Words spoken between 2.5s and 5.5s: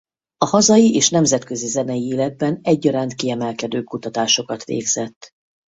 egyaránt kiemelkedő kutatásokat végzett.